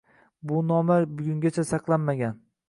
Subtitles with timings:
[0.51, 2.43] Bu nomlar bugungacha saqlanmagan.